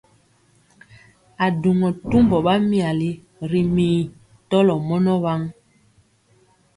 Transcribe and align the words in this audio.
A 1.43 1.45
duŋɔ 1.61 1.87
tumbɔ 2.09 2.37
ɓa 2.45 2.53
myali 2.69 3.09
ri 3.49 3.61
mii 3.75 3.99
tɔlɔ 4.49 4.75
mɔnɔ 4.87 5.13
waŋ. 5.23 5.41